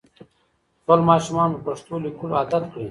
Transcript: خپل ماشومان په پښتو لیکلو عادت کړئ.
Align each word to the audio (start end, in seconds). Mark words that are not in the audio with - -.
خپل 0.81 0.99
ماشومان 1.09 1.49
په 1.53 1.59
پښتو 1.65 1.93
لیکلو 2.05 2.33
عادت 2.39 2.63
کړئ. 2.71 2.79